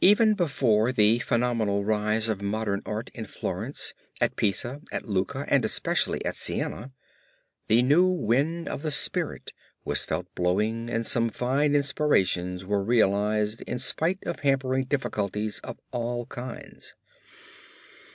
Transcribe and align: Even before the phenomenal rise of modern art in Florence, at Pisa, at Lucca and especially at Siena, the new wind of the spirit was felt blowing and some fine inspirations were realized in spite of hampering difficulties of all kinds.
Even 0.00 0.32
before 0.32 0.90
the 0.90 1.18
phenomenal 1.18 1.84
rise 1.84 2.30
of 2.30 2.40
modern 2.40 2.80
art 2.86 3.10
in 3.12 3.26
Florence, 3.26 3.92
at 4.22 4.34
Pisa, 4.34 4.80
at 4.90 5.06
Lucca 5.06 5.44
and 5.48 5.66
especially 5.66 6.24
at 6.24 6.34
Siena, 6.34 6.92
the 7.68 7.82
new 7.82 8.06
wind 8.08 8.70
of 8.70 8.80
the 8.80 8.90
spirit 8.90 9.52
was 9.84 10.02
felt 10.02 10.34
blowing 10.34 10.88
and 10.88 11.04
some 11.04 11.28
fine 11.28 11.74
inspirations 11.74 12.64
were 12.64 12.82
realized 12.82 13.60
in 13.66 13.78
spite 13.78 14.24
of 14.24 14.40
hampering 14.40 14.84
difficulties 14.84 15.58
of 15.58 15.78
all 15.92 16.24
kinds. 16.24 16.94